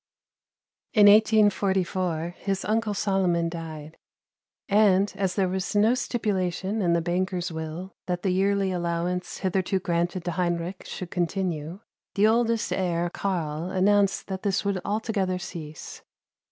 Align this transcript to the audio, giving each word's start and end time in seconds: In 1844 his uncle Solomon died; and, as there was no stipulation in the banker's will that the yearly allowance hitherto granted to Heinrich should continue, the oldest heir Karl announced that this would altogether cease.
In 0.93 1.05
1844 1.05 2.33
his 2.39 2.65
uncle 2.65 2.95
Solomon 2.95 3.49
died; 3.49 3.97
and, 4.67 5.13
as 5.15 5.35
there 5.35 5.47
was 5.47 5.75
no 5.75 5.93
stipulation 5.93 6.81
in 6.81 6.93
the 6.93 7.03
banker's 7.03 7.51
will 7.51 7.93
that 8.07 8.23
the 8.23 8.31
yearly 8.31 8.71
allowance 8.71 9.37
hitherto 9.37 9.77
granted 9.79 10.25
to 10.25 10.31
Heinrich 10.31 10.85
should 10.87 11.11
continue, 11.11 11.81
the 12.15 12.25
oldest 12.25 12.73
heir 12.73 13.11
Karl 13.11 13.69
announced 13.69 14.25
that 14.25 14.41
this 14.41 14.65
would 14.65 14.81
altogether 14.83 15.37
cease. 15.37 16.01